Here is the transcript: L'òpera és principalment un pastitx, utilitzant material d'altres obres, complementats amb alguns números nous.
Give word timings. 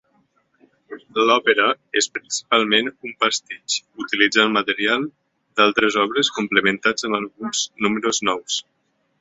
L'òpera 1.29 1.65
és 2.01 2.07
principalment 2.15 2.89
un 3.09 3.13
pastitx, 3.25 3.77
utilitzant 4.05 4.57
material 4.57 5.07
d'altres 5.61 5.99
obres, 6.07 6.33
complementats 6.41 7.09
amb 7.11 7.21
alguns 7.23 7.63
números 7.87 8.27
nous. 8.33 8.59